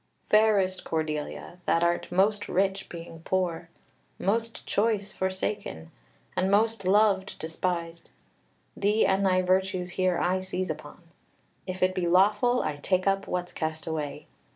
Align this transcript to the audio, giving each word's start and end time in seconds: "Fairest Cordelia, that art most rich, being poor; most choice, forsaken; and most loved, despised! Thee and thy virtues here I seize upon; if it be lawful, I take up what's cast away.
"Fairest 0.31 0.83
Cordelia, 0.83 1.59
that 1.67 1.83
art 1.83 2.11
most 2.11 2.49
rich, 2.49 2.89
being 2.89 3.19
poor; 3.21 3.69
most 4.17 4.65
choice, 4.65 5.13
forsaken; 5.13 5.91
and 6.35 6.49
most 6.49 6.85
loved, 6.85 7.37
despised! 7.37 8.09
Thee 8.75 9.05
and 9.05 9.23
thy 9.23 9.43
virtues 9.43 9.91
here 9.91 10.17
I 10.17 10.39
seize 10.39 10.71
upon; 10.71 11.03
if 11.67 11.83
it 11.83 11.93
be 11.93 12.07
lawful, 12.07 12.63
I 12.63 12.77
take 12.77 13.05
up 13.05 13.27
what's 13.27 13.53
cast 13.53 13.85
away. 13.85 14.25